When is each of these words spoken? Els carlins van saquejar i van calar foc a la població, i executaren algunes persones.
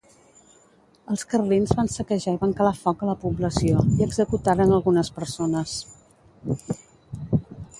Els 1.15 1.23
carlins 1.33 1.73
van 1.79 1.91
saquejar 1.95 2.33
i 2.37 2.39
van 2.45 2.55
calar 2.61 2.71
foc 2.79 3.03
a 3.05 3.09
la 3.09 3.15
població, 3.25 3.83
i 3.99 4.03
executaren 4.07 4.73
algunes 4.79 5.13
persones. 5.21 5.75